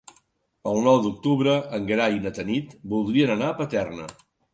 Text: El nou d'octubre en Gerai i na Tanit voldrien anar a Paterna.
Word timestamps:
El 0.69 0.77
nou 0.85 0.95
d'octubre 1.03 1.53
en 1.77 1.85
Gerai 1.91 2.15
i 2.15 2.21
na 2.23 2.31
Tanit 2.37 2.73
voldrien 2.95 3.35
anar 3.35 3.51
a 3.53 3.59
Paterna. 3.61 4.09